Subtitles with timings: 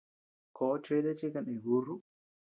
[0.55, 1.95] Koʼo chede chi kané búrru.